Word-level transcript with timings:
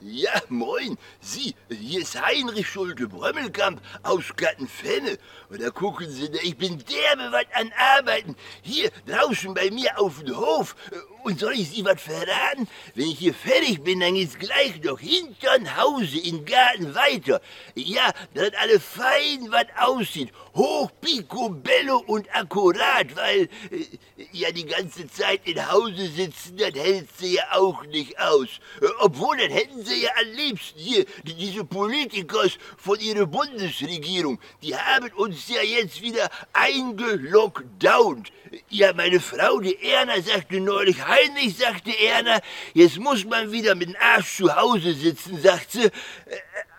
Ja, 0.00 0.40
moin. 0.48 0.96
Sie, 1.20 1.56
hier 1.68 2.02
ist 2.02 2.20
Heinrich 2.22 2.68
Schulte 2.68 3.08
Brömmelkamp 3.08 3.80
aus 4.04 4.26
Gattenfenne. 4.36 5.18
Und 5.50 5.60
da 5.60 5.70
gucken 5.70 6.08
Sie, 6.08 6.30
ich 6.42 6.56
bin 6.56 6.78
derbe 6.78 7.32
was 7.32 7.46
an 7.54 7.72
Arbeiten. 7.76 8.36
Hier 8.62 8.92
draußen 9.06 9.52
bei 9.54 9.72
mir 9.72 9.98
auf 9.98 10.22
dem 10.22 10.36
Hof. 10.36 10.76
Und 11.28 11.40
soll 11.40 11.52
ich 11.52 11.68
Sie 11.68 11.84
was 11.84 12.00
verraten? 12.00 12.66
Wenn 12.94 13.08
ich 13.08 13.18
hier 13.18 13.34
fertig 13.34 13.82
bin, 13.82 14.00
dann 14.00 14.14
geht's 14.14 14.38
gleich 14.38 14.82
noch 14.82 14.98
hintern 14.98 15.76
Hause 15.76 16.18
in 16.20 16.46
Garten 16.46 16.94
weiter. 16.94 17.42
Ja, 17.74 18.14
dass 18.32 18.54
alle 18.54 18.80
fein 18.80 19.46
was 19.50 19.66
aussieht. 19.78 20.32
Hoch, 20.54 20.90
picobello 21.02 22.02
und 22.06 22.34
akkurat, 22.34 23.14
weil 23.14 23.42
äh, 23.70 23.84
ja 24.32 24.50
die 24.52 24.64
ganze 24.64 25.06
Zeit 25.06 25.42
in 25.44 25.70
Hause 25.70 26.08
sitzen, 26.08 26.56
das 26.56 26.72
hält 26.72 27.08
sie 27.18 27.34
ja 27.34 27.44
auch 27.52 27.84
nicht 27.84 28.18
aus. 28.18 28.48
Obwohl, 29.00 29.36
das 29.36 29.52
hätten 29.52 29.84
sie 29.84 30.04
ja 30.04 30.10
am 30.18 30.32
liebsten 30.32 30.78
hier, 30.78 31.04
diese 31.24 31.62
Politikers 31.64 32.56
von 32.78 32.98
ihrer 33.00 33.26
Bundesregierung, 33.26 34.40
die 34.62 34.74
haben 34.74 35.12
uns 35.12 35.46
ja 35.48 35.60
jetzt 35.60 36.00
wieder 36.00 36.30
eingelockdownt. 36.54 38.32
Ja, 38.70 38.92
meine 38.94 39.20
Frau, 39.20 39.60
die 39.60 39.76
Erna, 39.82 40.20
sagte 40.22 40.60
neulich, 40.60 41.04
Heinrich, 41.18 41.56
sagte 41.56 41.90
Erna, 41.98 42.40
jetzt 42.74 42.98
muss 42.98 43.24
man 43.24 43.50
wieder 43.52 43.74
mit 43.74 43.88
dem 43.88 43.96
Arsch 44.00 44.36
zu 44.36 44.54
Hause 44.54 44.94
sitzen, 44.94 45.40
sagt 45.40 45.72
sie. 45.72 45.84
Äh, 45.84 45.90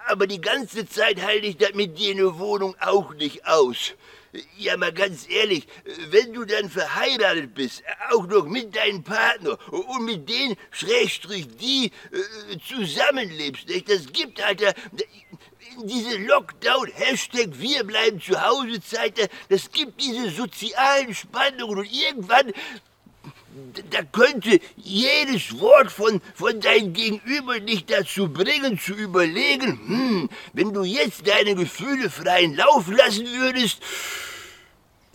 aber 0.08 0.26
die 0.26 0.42
ganze 0.42 0.88
Zeit 0.88 1.22
halte 1.22 1.46
ich 1.46 1.58
das 1.58 1.74
mit 1.74 1.98
dir 2.00 2.12
in 2.12 2.18
der 2.18 2.40
Wohnung 2.40 2.76
auch 2.80 3.14
nicht 3.14 3.46
aus. 3.46 3.94
Ja, 4.58 4.78
mal 4.78 4.94
ganz 4.94 5.28
ehrlich, 5.30 5.68
wenn 6.10 6.34
du 6.34 6.46
dann 6.46 6.70
verheiratet 6.70 7.54
bist, 7.54 7.84
auch 8.12 8.28
noch 8.28 8.46
mit 8.46 8.76
deinem 8.76 9.04
Partner 9.04 9.58
und 9.72 10.06
mit 10.06 10.30
denen, 10.30 10.56
Schrägstrich, 10.72 11.48
die 11.58 11.92
äh, 12.12 12.58
zusammenlebst, 12.68 13.66
das 13.88 14.12
gibt, 14.12 14.42
Alter, 14.42 14.74
diese 15.84 16.18
Lockdown, 16.18 16.88
Hashtag 16.94 17.50
Wir 17.54 17.84
bleiben 17.84 18.22
zu 18.22 18.40
Hause 18.40 18.82
Zeit, 18.82 19.30
das 19.50 19.72
gibt 19.72 20.02
diese 20.02 20.30
sozialen 20.30 21.14
Spannungen 21.14 21.80
und 21.80 21.92
irgendwann 21.92 22.52
da 23.90 24.04
könnte 24.04 24.60
jedes 24.78 25.60
Wort 25.60 25.92
von, 25.92 26.22
von 26.36 26.60
deinem 26.60 26.94
Gegenüber 26.94 27.60
dich 27.60 27.86
dazu 27.86 28.30
bringen, 28.32 28.80
zu 28.80 28.94
überlegen, 28.94 29.80
hm, 29.88 30.30
wenn 30.54 30.74
du 30.74 30.84
jetzt 30.84 31.28
deine 31.28 31.56
Gefühle 31.56 32.10
freien 32.10 32.56
Lauf 32.56 32.88
lassen 32.90 33.28
würdest, 33.28 33.80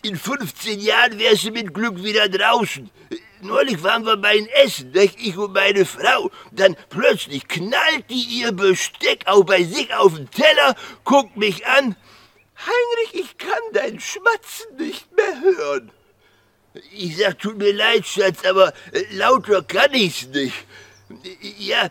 in 0.03 0.17
15 0.17 0.81
Jahren 0.81 1.19
wärst 1.19 1.45
du 1.45 1.51
mit 1.51 1.73
Glück 1.73 2.03
wieder 2.03 2.29
draußen. 2.29 2.91
Neulich 3.41 3.83
waren 3.83 4.07
wir 4.07 4.17
beim 4.17 4.47
Essen, 4.65 4.93
ich 4.95 5.37
und 5.37 5.53
meine 5.53 5.85
Frau. 5.85 6.31
Dann 6.51 6.77
plötzlich 6.89 7.47
knallt 7.49 8.09
die 8.09 8.41
ihr 8.41 8.53
Besteck 8.53 9.27
auch 9.27 9.45
bei 9.45 9.63
sich 9.65 9.93
auf 9.95 10.15
den 10.15 10.31
Teller, 10.31 10.75
guckt 11.05 11.37
mich 11.37 11.67
an. 11.67 11.97
Heinrich, 12.57 13.15
ich 13.15 13.39
kann 13.39 13.61
dein 13.73 14.01
Schmatzen 14.01 14.77
nicht 14.79 15.15
mehr 15.15 15.41
hören. 15.41 15.93
Ich 16.93 17.17
sag, 17.19 17.39
tut 17.39 17.57
mir 17.57 17.73
leid, 17.73 18.05
Schatz, 18.05 18.45
aber 18.45 18.73
äh, 18.93 19.05
lauter 19.13 19.63
kann 19.63 19.93
ich's 19.93 20.27
nicht. 20.27 20.55
Ja, 21.59 21.89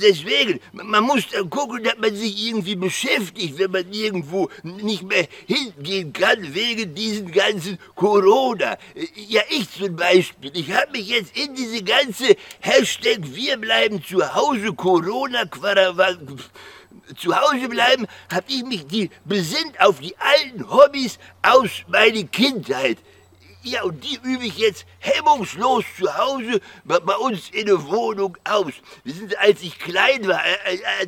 deswegen, 0.00 0.58
man 0.72 1.04
muss 1.04 1.28
dann 1.28 1.50
gucken, 1.50 1.82
dass 1.84 1.98
man 1.98 2.16
sich 2.16 2.46
irgendwie 2.46 2.76
beschäftigt, 2.76 3.58
wenn 3.58 3.72
man 3.72 3.92
irgendwo 3.92 4.48
nicht 4.62 5.02
mehr 5.02 5.26
hingehen 5.46 6.12
kann 6.14 6.54
wegen 6.54 6.94
diesen 6.94 7.30
ganzen 7.30 7.78
Corona. 7.94 8.78
Ja, 9.28 9.42
ich 9.50 9.70
zum 9.70 9.96
Beispiel, 9.96 10.52
ich 10.54 10.72
habe 10.72 10.92
mich 10.92 11.08
jetzt 11.08 11.36
in 11.36 11.54
diese 11.54 11.82
ganze 11.82 12.36
Hashtag 12.60 13.18
Wir 13.22 13.58
bleiben 13.58 14.02
zu 14.02 14.34
Hause 14.34 14.72
Corona 14.72 15.42
zu 17.16 17.36
Hause 17.36 17.68
bleiben, 17.68 18.06
habe 18.32 18.46
ich 18.48 18.64
mich 18.64 18.86
die 18.86 19.10
besinnt 19.24 19.78
auf 19.80 19.98
die 19.98 20.14
alten 20.16 20.70
Hobbys 20.70 21.18
aus 21.42 21.70
meiner 21.88 22.22
Kindheit. 22.24 22.98
Ja, 23.64 23.84
und 23.84 24.02
die 24.02 24.18
übe 24.24 24.44
ich 24.44 24.58
jetzt 24.58 24.86
hemmungslos 24.98 25.84
zu 25.96 26.12
Hause 26.16 26.60
bei, 26.84 26.98
bei 26.98 27.14
uns 27.14 27.48
in 27.50 27.66
der 27.66 27.84
Wohnung 27.86 28.36
aus. 28.42 28.72
Wissen 29.04 29.28
Sie, 29.28 29.36
als 29.36 29.62
ich 29.62 29.78
klein 29.78 30.26
war, 30.26 30.44
äh, 30.44 30.74
äh, 30.74 31.06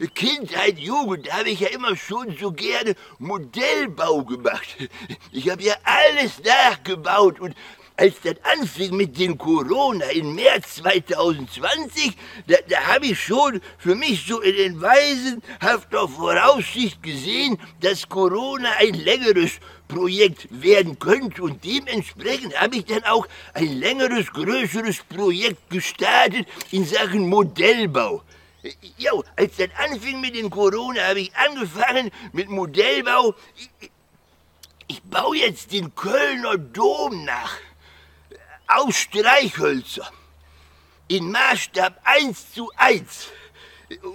äh, 0.00 0.06
Kindheit, 0.08 0.78
Jugend, 0.78 1.30
habe 1.30 1.50
ich 1.50 1.60
ja 1.60 1.68
immer 1.68 1.94
schon 1.94 2.34
so 2.38 2.50
gerne 2.50 2.94
Modellbau 3.18 4.24
gemacht. 4.24 4.88
Ich 5.32 5.50
habe 5.50 5.62
ja 5.62 5.74
alles 5.84 6.40
nachgebaut 6.42 7.40
und 7.40 7.54
als 7.96 8.20
das 8.22 8.34
anfing 8.42 8.94
mit 8.94 9.18
dem 9.18 9.38
Corona 9.38 10.06
im 10.06 10.34
März 10.34 10.76
2020, 10.76 12.16
da, 12.46 12.56
da 12.68 12.80
habe 12.86 13.06
ich 13.06 13.20
schon 13.20 13.60
für 13.78 13.94
mich 13.94 14.26
so 14.26 14.40
in 14.40 14.80
weisenhafter 14.80 16.06
Voraussicht 16.06 17.02
gesehen, 17.02 17.58
dass 17.80 18.08
Corona 18.08 18.70
ein 18.78 18.94
längeres 18.94 19.52
Projekt 19.88 20.48
werden 20.50 20.98
könnte 20.98 21.42
und 21.42 21.64
dementsprechend 21.64 22.60
habe 22.60 22.76
ich 22.76 22.84
dann 22.84 23.04
auch 23.04 23.26
ein 23.54 23.78
längeres, 23.78 24.30
größeres 24.32 25.02
Projekt 25.04 25.70
gestartet 25.70 26.46
in 26.72 26.84
Sachen 26.84 27.28
Modellbau. 27.28 28.22
Ja, 28.98 29.12
als 29.36 29.56
das 29.56 29.68
anfing 29.78 30.20
mit 30.20 30.34
dem 30.34 30.50
Corona, 30.50 31.00
habe 31.08 31.20
ich 31.20 31.32
angefangen 31.36 32.10
mit 32.32 32.48
Modellbau. 32.48 33.34
Ich, 33.56 33.90
ich 34.88 35.02
baue 35.02 35.36
jetzt 35.36 35.72
den 35.72 35.94
Kölner 35.94 36.58
Dom 36.58 37.24
nach 37.24 37.56
aus 38.66 38.96
Streichhölzer. 38.96 40.10
In 41.08 41.30
Maßstab 41.30 42.00
1 42.04 42.52
zu 42.52 42.70
1. 42.76 43.28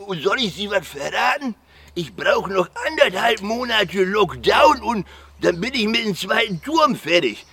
Und 0.07 0.21
soll 0.21 0.41
ich 0.41 0.53
Sie 0.53 0.69
was 0.69 0.87
verraten? 0.87 1.55
Ich 1.95 2.13
brauche 2.13 2.51
noch 2.51 2.69
anderthalb 2.87 3.41
Monate 3.41 4.03
Lockdown 4.03 4.81
und 4.81 5.07
dann 5.41 5.59
bin 5.59 5.73
ich 5.73 5.87
mit 5.87 6.05
dem 6.05 6.15
zweiten 6.15 6.61
Turm 6.61 6.95
fertig. 6.95 7.45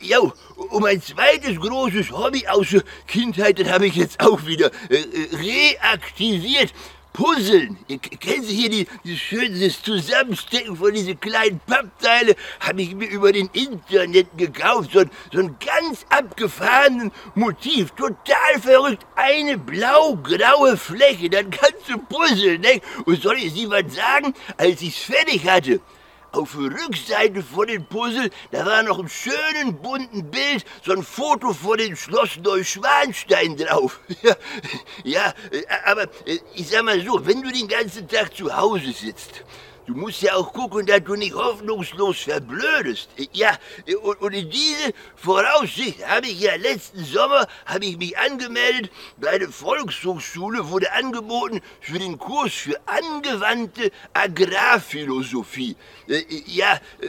Ja, 0.00 0.18
und 0.20 0.80
mein 0.80 1.02
zweites 1.02 1.60
großes 1.60 2.10
Hobby 2.10 2.46
aus 2.46 2.70
der 2.70 2.82
Kindheit, 3.06 3.58
das 3.58 3.68
habe 3.68 3.86
ich 3.86 3.94
jetzt 3.94 4.20
auch 4.20 4.44
wieder 4.46 4.70
äh, 4.88 4.96
äh 4.96 5.36
reaktiviert. 5.36 6.72
Puzzeln. 7.16 7.78
Kennen 8.20 8.44
Sie 8.44 8.54
hier 8.54 8.68
die, 8.68 8.86
die 9.02 9.16
schönes 9.16 9.82
Zusammenstecken 9.82 10.76
von 10.76 10.92
diesen 10.92 11.18
kleinen 11.18 11.58
Pappteile? 11.66 12.36
Habe 12.60 12.82
ich 12.82 12.94
mir 12.94 13.08
über 13.08 13.32
den 13.32 13.48
Internet 13.54 14.36
gekauft. 14.36 14.90
So, 14.92 15.02
so 15.32 15.38
ein 15.38 15.56
ganz 15.58 16.04
abgefahrenen 16.10 17.10
Motiv. 17.34 17.92
Total 17.92 18.60
verrückt. 18.60 19.06
Eine 19.16 19.56
blau-graue 19.56 20.76
Fläche. 20.76 21.30
Dann 21.30 21.50
kannst 21.50 21.88
du 21.88 21.96
puzzeln, 21.96 22.60
ne? 22.60 22.82
Und 23.06 23.22
soll 23.22 23.38
ich 23.38 23.54
Sie 23.54 23.70
was 23.70 23.94
sagen? 23.94 24.34
Als 24.58 24.82
ich 24.82 24.98
es 24.98 25.04
fertig 25.04 25.48
hatte, 25.48 25.80
auf 26.36 26.52
der 26.52 26.70
Rückseite 26.70 27.42
von 27.42 27.66
dem 27.66 27.84
Puzzle, 27.86 28.30
da 28.50 28.66
war 28.66 28.82
noch 28.82 28.98
ein 28.98 29.08
schönen 29.08 29.80
bunten 29.80 30.30
Bild, 30.30 30.64
so 30.84 30.92
ein 30.92 31.02
Foto 31.02 31.52
von 31.52 31.78
dem 31.78 31.96
Schloss 31.96 32.36
Neuschwanstein 32.42 33.56
drauf. 33.56 34.00
Ja, 34.22 34.34
ja, 35.04 35.34
äh, 35.50 35.62
aber 35.84 36.04
äh, 36.26 36.38
ich 36.54 36.68
sag 36.68 36.84
mal 36.84 37.00
so, 37.04 37.24
wenn 37.26 37.42
du 37.42 37.52
den 37.52 37.68
ganzen 37.68 38.08
Tag 38.08 38.34
zu 38.34 38.54
Hause 38.56 38.92
sitzt 38.92 39.44
Du 39.86 39.94
musst 39.94 40.20
ja 40.20 40.34
auch 40.34 40.52
gucken, 40.52 40.84
dass 40.84 41.04
du 41.04 41.14
nicht 41.14 41.34
hoffnungslos 41.34 42.18
verblödest. 42.22 43.08
Ja, 43.32 43.56
und, 44.02 44.20
und 44.20 44.32
in 44.32 44.50
diese 44.50 44.92
Voraussicht 45.14 46.04
habe 46.04 46.26
ich 46.26 46.40
ja 46.40 46.56
letzten 46.56 47.04
Sommer 47.04 47.46
habe 47.66 47.84
ich 47.86 47.96
mich 47.96 48.18
angemeldet. 48.18 48.90
Bei 49.16 49.38
der 49.38 49.48
Volkshochschule 49.50 50.68
wurde 50.70 50.92
angeboten 50.92 51.60
für 51.80 52.00
den 52.00 52.18
Kurs 52.18 52.52
für 52.52 52.80
angewandte 52.86 53.92
Agrarphilosophie. 54.12 55.76
Äh, 56.08 56.24
ja, 56.46 56.80
äh, 57.00 57.08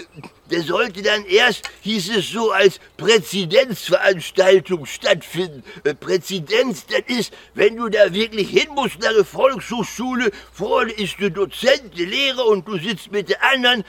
der 0.52 0.62
sollte 0.62 1.02
dann 1.02 1.26
erst, 1.26 1.70
hieß 1.82 2.18
es 2.18 2.30
so, 2.30 2.52
als 2.52 2.80
Präzedenzveranstaltung 2.98 4.86
stattfinden. 4.86 5.64
Äh, 5.84 5.96
Präzedenz, 5.96 6.86
das 6.86 7.02
ist, 7.08 7.34
wenn 7.56 7.76
du 7.76 7.90
da 7.90 8.14
wirklich 8.14 8.50
hin 8.50 8.70
musst 8.76 9.00
nach 9.00 9.14
der 9.14 9.26
Volkshochschule, 9.26 10.32
vorne 10.54 10.92
ist 10.92 11.20
der 11.20 11.32
Dozent, 11.32 11.98
der 11.98 12.06
Lehrer 12.06 12.46
und 12.46 12.67
du 12.68 12.78
sitzt 12.78 13.12
mit 13.12 13.30
der 13.30 13.44
anderen 13.44 13.84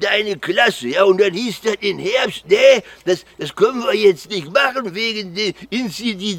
deine 0.00 0.38
Klasse, 0.38 0.88
ja, 0.88 1.04
und 1.04 1.20
dann 1.20 1.32
hieß 1.32 1.62
das 1.62 1.76
in 1.80 1.98
Herbst, 1.98 2.44
nee, 2.46 2.82
das, 3.04 3.24
das 3.38 3.54
können 3.54 3.82
wir 3.82 3.94
jetzt 3.94 4.30
nicht 4.30 4.52
machen, 4.52 4.94
wegen 4.94 5.34
der 5.34 5.52
Inzidenz, 5.70 6.38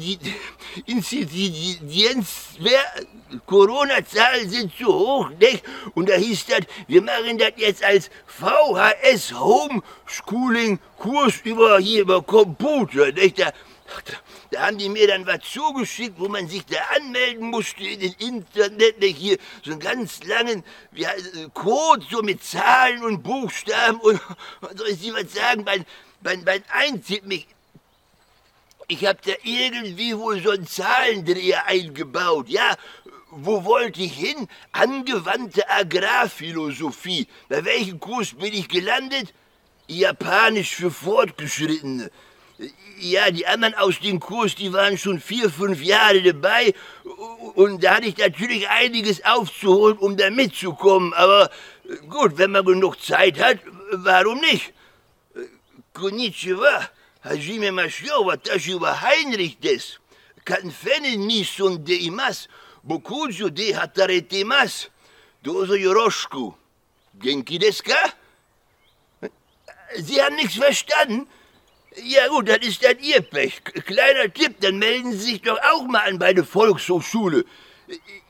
Corona-Zahlen 3.46 4.48
sind 4.48 4.72
zu 4.76 4.86
hoch, 4.86 5.30
nicht? 5.38 5.62
Und 5.94 6.08
da 6.08 6.14
hieß 6.14 6.46
das, 6.46 6.60
wir 6.88 7.02
machen 7.02 7.38
das 7.38 7.52
jetzt 7.56 7.84
als 7.84 8.10
VHS 8.26 9.34
Homeschooling 9.38 10.78
Kurs 10.98 11.34
über 11.44 11.78
hier 11.78 12.02
über 12.02 12.22
Computer, 12.22 13.12
nicht? 13.12 13.38
Da, 13.38 13.52
da 14.50 14.66
haben 14.66 14.78
die 14.78 14.88
mir 14.88 15.06
dann 15.06 15.26
was 15.26 15.40
zugeschickt, 15.42 16.18
wo 16.18 16.28
man 16.28 16.48
sich 16.48 16.64
da 16.66 16.78
anmelden 16.96 17.50
musste 17.50 17.84
in 17.84 18.00
den 18.00 18.12
Internet, 18.18 19.00
nicht? 19.00 19.18
hier 19.18 19.38
so 19.64 19.72
einen 19.72 19.80
ganz 19.80 20.22
langen 20.24 20.64
ja, 20.92 21.10
Code, 21.54 22.04
so 22.10 22.22
mit 22.22 22.42
Zahlen 22.42 23.02
und 23.04 23.22
Buchstaben 23.22 24.00
und, 24.00 24.20
was 24.60 24.76
soll 24.76 24.88
ich 24.88 25.00
Sie 25.00 25.12
was 25.12 25.32
sagen, 25.32 25.64
beim, 25.64 25.84
beim, 26.20 26.44
beim 26.44 26.62
Eintippen, 26.70 27.30
ich, 27.30 27.46
ich 28.88 29.06
hab 29.06 29.22
da 29.22 29.32
irgendwie 29.44 30.16
wohl 30.16 30.42
so 30.42 30.50
einen 30.50 30.66
Zahlendreher 30.66 31.66
eingebaut, 31.66 32.48
ja? 32.48 32.76
Wo 33.32 33.64
wollte 33.64 34.02
ich 34.02 34.14
hin? 34.14 34.48
Angewandte 34.72 35.70
Agrarphilosophie. 35.70 37.28
Bei 37.48 37.64
welchem 37.64 38.00
Kurs 38.00 38.34
bin 38.34 38.52
ich 38.52 38.68
gelandet? 38.68 39.32
Japanisch 39.86 40.74
für 40.74 40.90
Fortgeschrittene. 40.90 42.10
Ja, 42.98 43.30
die 43.30 43.46
anderen 43.46 43.74
aus 43.74 44.00
dem 44.00 44.20
Kurs, 44.20 44.54
die 44.54 44.72
waren 44.72 44.98
schon 44.98 45.20
vier, 45.20 45.48
fünf 45.48 45.82
Jahre 45.82 46.22
dabei 46.22 46.74
und 47.54 47.82
da 47.82 47.96
hatte 47.96 48.06
ich 48.06 48.18
natürlich 48.18 48.68
einiges 48.68 49.24
aufzuholen, 49.24 49.96
um 49.96 50.16
da 50.16 50.28
mitzukommen. 50.30 51.14
Aber 51.14 51.50
gut, 52.08 52.36
wenn 52.36 52.50
man 52.50 52.64
genug 52.64 53.00
Zeit 53.00 53.40
hat, 53.40 53.58
warum 53.92 54.40
nicht? 54.40 54.74
Konnichiwa, 55.94 56.90
Hajime 57.24 57.72
Mashio, 57.72 58.26
watashi 58.26 58.78
wa 58.80 59.00
Heinrich 59.00 59.58
des. 59.60 59.98
Kanfene 60.44 61.16
de 61.78 61.96
imas, 62.06 62.48
bokujo 62.82 63.48
de 63.50 63.74
hatarete 63.74 64.44
mas. 64.44 64.90
Dozo 65.42 65.74
yoroshiku. 65.74 66.54
Genki 67.18 67.58
desu 67.58 67.82
ka? 67.82 68.12
Sie 69.96 70.22
haben 70.22 70.36
nichts 70.36 70.56
verstanden? 70.56 71.26
Ja 71.96 72.28
gut, 72.28 72.48
das 72.48 72.58
ist 72.58 72.84
dann 72.84 72.98
Ihr 73.00 73.20
Pech. 73.20 73.64
Kleiner 73.64 74.32
Tipp, 74.32 74.56
dann 74.60 74.78
melden 74.78 75.12
Sie 75.12 75.32
sich 75.32 75.42
doch 75.42 75.58
auch 75.72 75.86
mal 75.86 76.08
an 76.08 76.18
bei 76.18 76.32
der 76.32 76.44
Volkshochschule. 76.44 77.44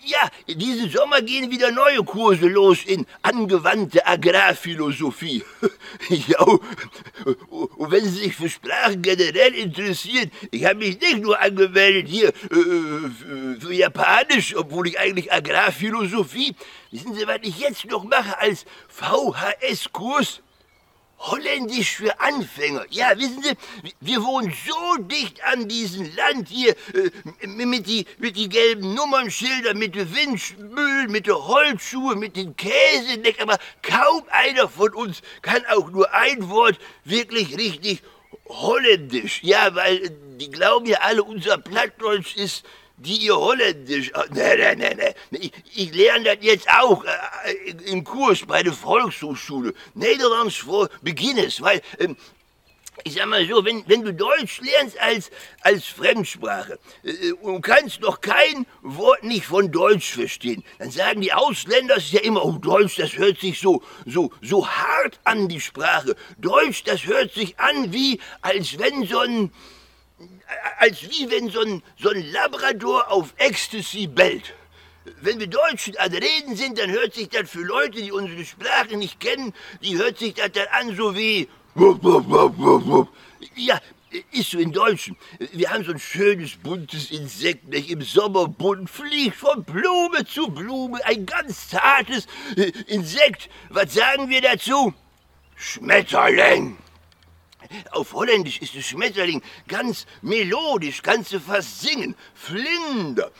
Ja, 0.02 0.30
diesen 0.46 0.88
Sommer 0.88 1.20
gehen 1.20 1.50
wieder 1.50 1.70
neue 1.70 2.02
Kurse 2.02 2.48
los 2.48 2.84
in 2.86 3.06
angewandte 3.20 4.06
Agrarphilosophie. 4.06 5.44
ja, 6.08 6.40
und 6.40 7.90
wenn 7.92 8.04
Sie 8.04 8.24
sich 8.24 8.34
für 8.34 8.48
Sprachen 8.48 9.02
generell 9.02 9.54
interessieren, 9.54 10.30
ich 10.50 10.64
habe 10.64 10.76
mich 10.76 10.98
nicht 10.98 11.18
nur 11.18 11.38
angemeldet 11.38 12.08
hier 12.08 12.28
äh, 12.28 13.60
für 13.60 13.74
Japanisch, 13.74 14.56
obwohl 14.56 14.88
ich 14.88 14.98
eigentlich 14.98 15.30
Agrarphilosophie, 15.30 16.56
wissen 16.90 17.14
Sie, 17.14 17.26
was 17.26 17.40
ich 17.42 17.58
jetzt 17.58 17.84
noch 17.84 18.04
mache 18.04 18.38
als 18.38 18.64
VHS-Kurs? 18.88 20.40
Holländisch 21.20 21.96
für 21.96 22.18
Anfänger. 22.18 22.86
Ja, 22.88 23.16
wissen 23.18 23.42
Sie, 23.42 23.52
wir 24.00 24.24
wohnen 24.24 24.54
so 24.66 25.02
dicht 25.02 25.44
an 25.44 25.68
diesem 25.68 26.10
Land 26.16 26.48
hier, 26.48 26.74
äh, 26.94 27.46
mit 27.46 27.86
die, 27.86 28.06
mit 28.18 28.36
die 28.36 28.48
gelben 28.48 28.94
Nummernschilder, 28.94 29.74
mit 29.74 29.94
den 29.94 30.14
Windmühlen, 30.14 31.10
mit 31.10 31.26
den 31.26 31.34
Holzschuhen, 31.34 32.18
mit 32.18 32.36
den 32.36 32.56
Käsedeck, 32.56 33.42
aber 33.42 33.58
kaum 33.82 34.22
einer 34.30 34.66
von 34.68 34.94
uns 34.94 35.20
kann 35.42 35.62
auch 35.66 35.90
nur 35.90 36.10
ein 36.14 36.48
Wort 36.48 36.78
wirklich 37.04 37.56
richtig 37.58 38.02
holländisch. 38.48 39.42
Ja, 39.42 39.74
weil 39.74 40.10
die 40.38 40.50
glauben 40.50 40.86
ja 40.86 41.00
alle, 41.02 41.22
unser 41.22 41.58
Plattdeutsch 41.58 42.36
ist 42.36 42.64
die 43.00 43.16
ihr 43.16 43.36
Holländisch. 43.36 44.12
Ne, 44.30 44.56
ne, 44.56 44.76
ne, 44.76 44.94
ne. 44.94 45.14
Ich, 45.40 45.52
ich 45.74 45.94
lerne 45.94 46.24
das 46.24 46.38
jetzt 46.40 46.68
auch 46.68 47.04
äh, 47.04 47.90
im 47.90 48.04
Kurs 48.04 48.44
bei 48.46 48.62
der 48.62 48.72
Volkshochschule. 48.72 49.74
Nederlands 49.94 50.56
für 50.56 50.88
Beginners, 51.02 51.60
weil. 51.60 51.80
Ähm, 51.98 52.16
ich 53.04 53.14
sag 53.14 53.26
mal 53.26 53.46
so, 53.46 53.64
wenn, 53.64 53.82
wenn 53.86 54.02
du 54.02 54.12
Deutsch 54.12 54.60
lernst 54.60 55.00
als, 55.00 55.30
als 55.62 55.86
Fremdsprache 55.86 56.78
äh, 57.02 57.32
und 57.32 57.62
kannst 57.62 58.00
noch 58.00 58.20
kein 58.20 58.66
Wort 58.82 59.22
nicht 59.22 59.46
von 59.46 59.70
Deutsch 59.72 60.12
verstehen, 60.12 60.62
dann 60.78 60.90
sagen 60.90 61.22
die 61.22 61.32
Ausländer 61.32 61.96
es 61.96 62.12
ja 62.12 62.20
immer, 62.20 62.44
oh 62.44 62.58
Deutsch, 62.58 62.96
das 62.96 63.16
hört 63.16 63.38
sich 63.40 63.58
so, 63.58 63.82
so, 64.04 64.30
so 64.42 64.68
hart 64.68 65.18
an, 65.24 65.48
die 65.48 65.60
Sprache. 65.60 66.14
Deutsch, 66.36 66.84
das 66.84 67.06
hört 67.06 67.32
sich 67.32 67.58
an 67.58 67.92
wie, 67.92 68.20
als 68.42 68.78
wenn 68.78 69.06
so 69.06 69.20
ein, 69.20 69.52
als 70.78 71.02
wie 71.02 71.30
wenn 71.30 71.50
so 71.50 71.60
ein, 71.60 71.82
so 71.98 72.10
ein 72.10 72.30
Labrador 72.32 73.10
auf 73.10 73.34
Ecstasy 73.36 74.06
bellt. 74.06 74.54
Wenn 75.22 75.40
wir 75.40 75.46
Deutschen 75.46 75.96
an 75.96 76.12
Reden 76.12 76.56
sind, 76.56 76.78
dann 76.78 76.90
hört 76.90 77.14
sich 77.14 77.28
das 77.28 77.50
für 77.50 77.62
Leute, 77.62 78.02
die 78.02 78.12
unsere 78.12 78.44
Sprache 78.44 78.96
nicht 78.96 79.18
kennen, 79.18 79.54
die 79.82 79.96
hört 79.96 80.18
sich 80.18 80.34
das 80.34 80.52
dann 80.52 80.68
an 80.68 80.94
so 80.96 81.14
wie... 81.14 81.48
Ja, 83.56 83.80
ist 84.32 84.50
so 84.50 84.58
in 84.58 84.72
Deutschen. 84.72 85.16
Wir 85.52 85.70
haben 85.70 85.84
so 85.84 85.92
ein 85.92 85.98
schönes, 85.98 86.56
buntes 86.56 87.10
Insekt, 87.10 87.68
nicht 87.68 87.90
im 87.90 88.02
Sommer 88.02 88.48
bunt 88.48 88.90
fliegt 88.90 89.36
von 89.36 89.62
Blume 89.64 90.24
zu 90.26 90.48
Blume, 90.48 91.04
ein 91.04 91.26
ganz 91.26 91.68
zartes 91.68 92.26
äh, 92.56 92.72
Insekt. 92.88 93.48
Was 93.68 93.94
sagen 93.94 94.28
wir 94.28 94.40
dazu? 94.40 94.92
Schmetterling. 95.56 96.76
Auf 97.92 98.12
Holländisch 98.12 98.58
ist 98.58 98.74
das 98.74 98.86
Schmetterling 98.86 99.42
ganz 99.68 100.06
melodisch, 100.22 101.02
kannst 101.02 101.32
du 101.32 101.40
fast 101.40 101.80
singen. 101.80 102.16
Flinder. 102.34 103.30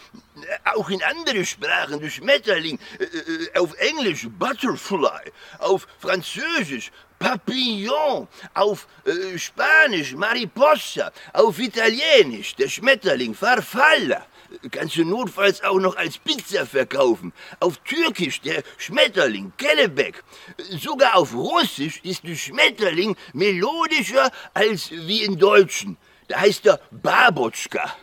Auch 0.74 0.88
in 0.90 1.02
andere 1.02 1.44
Sprachen, 1.44 2.00
das 2.00 2.12
Schmetterling. 2.12 2.78
Äh, 2.98 3.04
äh, 3.04 3.58
auf 3.58 3.74
Englisch 3.78 4.28
Butterfly. 4.38 5.32
Auf 5.58 5.86
Französisch 5.98 6.90
Papillon, 7.20 8.26
auf 8.54 8.88
äh, 9.04 9.38
Spanisch 9.38 10.14
Mariposa, 10.14 11.12
auf 11.34 11.58
Italienisch 11.58 12.56
der 12.56 12.68
Schmetterling 12.68 13.34
Farfalla. 13.34 14.26
Kannst 14.70 14.96
du 14.96 15.04
notfalls 15.04 15.62
auch 15.62 15.78
noch 15.78 15.96
als 15.96 16.16
Pizza 16.16 16.64
verkaufen. 16.66 17.32
Auf 17.60 17.76
Türkisch 17.84 18.40
der 18.40 18.62
Schmetterling, 18.78 19.52
Kellebeck. 19.58 20.24
Sogar 20.70 21.14
auf 21.16 21.34
Russisch 21.34 22.00
ist 22.02 22.24
der 22.24 22.36
Schmetterling 22.36 23.14
melodischer 23.34 24.32
als 24.54 24.90
wie 24.90 25.22
in 25.22 25.38
Deutschen. 25.38 25.98
Da 26.26 26.40
heißt 26.40 26.66
er 26.66 26.80
Babotschka. 26.90 27.96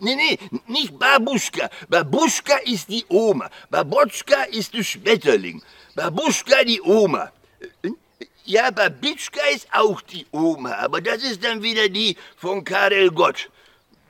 Nee, 0.00 0.16
nee, 0.16 0.38
nicht 0.66 0.98
Babuschka. 0.98 1.70
Babuschka 1.88 2.56
ist 2.64 2.88
die 2.88 3.04
Oma. 3.08 3.48
Babotschka 3.70 4.42
ist 4.44 4.74
der 4.74 4.82
Schmetterling. 4.82 5.62
Babuschka 5.94 6.64
die 6.64 6.82
Oma. 6.82 7.32
Ja, 8.44 8.70
Babitschka 8.70 9.40
ist 9.54 9.68
auch 9.72 10.02
die 10.02 10.26
Oma, 10.30 10.74
aber 10.74 11.00
das 11.00 11.22
ist 11.22 11.42
dann 11.42 11.62
wieder 11.62 11.88
die 11.88 12.16
von 12.36 12.64
Karel 12.64 13.10
Gott 13.10 13.48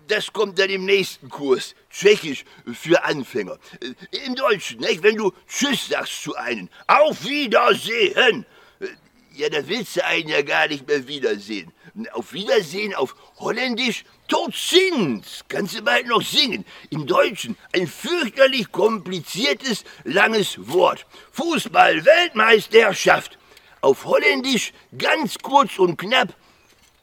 das 0.09 0.33
kommt 0.33 0.59
dann 0.59 0.71
im 0.71 0.85
nächsten 0.85 1.29
Kurs. 1.29 1.77
Tschechisch 1.91 2.45
für 2.73 3.05
Anfänger. 3.05 3.59
Äh, 3.81 3.95
Im 4.27 4.35
Deutschen, 4.35 4.81
nicht? 4.81 5.01
wenn 5.03 5.17
du 5.17 5.33
Tschüss 5.49 5.89
sagst 5.89 6.23
zu 6.23 6.35
einem. 6.35 6.69
Auf 6.87 7.25
Wiedersehen. 7.25 8.45
Äh, 8.81 8.87
ja, 9.35 9.49
da 9.49 9.67
willst 9.67 9.97
du 9.97 10.05
einen 10.05 10.29
ja 10.29 10.43
gar 10.43 10.69
nicht 10.69 10.87
mehr 10.87 11.09
wiedersehen. 11.09 11.73
Auf 12.13 12.33
Wiedersehen 12.33 12.93
auf 12.95 13.15
Holländisch 13.39 14.05
tot 14.27 14.57
sind. 14.57 15.23
Kannst 15.49 15.79
du 15.79 15.83
bald 15.83 16.09
noch 16.09 16.23
singen. 16.23 16.65
Im 16.91 17.07
Deutschen 17.07 17.57
ein 17.73 17.87
fürchterlich 17.87 18.73
kompliziertes, 18.73 19.85
langes 20.03 20.57
Wort. 20.69 21.07
Fußball-Weltmeisterschaft. 21.33 23.39
Auf 23.85 24.07
Holländisch 24.07 24.73
ganz 24.97 25.37
kurz 25.37 25.79
und 25.79 25.99
knapp. 25.99 26.35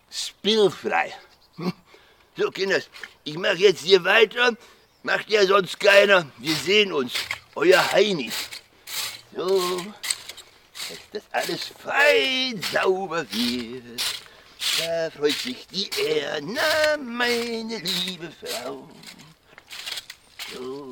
Spielfrei. 0.10 1.14
So, 2.36 2.50
Kinders, 2.50 2.90
ich 3.24 3.38
mache 3.38 3.58
jetzt 3.58 3.84
hier 3.84 4.04
weiter. 4.04 4.58
Macht 5.04 5.30
ja 5.30 5.46
sonst 5.46 5.80
keiner. 5.80 6.26
Wir 6.40 6.56
sehen 6.56 6.92
uns. 6.92 7.14
Euer 7.54 7.92
Heini. 7.92 8.32
So, 9.36 9.78
dass 10.90 11.00
das 11.14 11.24
alles 11.32 11.72
fein 11.78 12.60
sauber 12.74 13.28
wird. 13.32 14.02
Da 14.80 15.12
freut 15.12 15.38
sich 15.38 15.68
die 15.68 15.88
Erna, 16.04 16.98
meine 16.98 17.78
liebe 17.78 18.32
Frau. 18.42 18.90
So. 20.52 20.91